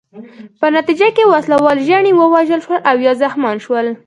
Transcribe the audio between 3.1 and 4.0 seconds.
زخمیان شول.